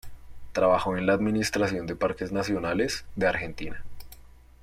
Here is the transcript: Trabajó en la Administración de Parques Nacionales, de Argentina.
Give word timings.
Trabajó 0.53 0.97
en 0.97 1.05
la 1.05 1.13
Administración 1.13 1.85
de 1.85 1.95
Parques 1.95 2.31
Nacionales, 2.31 3.05
de 3.15 3.27
Argentina. 3.27 3.83